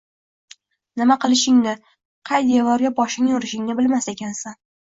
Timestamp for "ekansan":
4.17-4.61